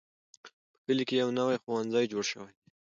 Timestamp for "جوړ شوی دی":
2.11-2.63